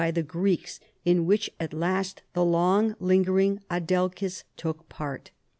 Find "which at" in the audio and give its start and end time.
1.27-1.75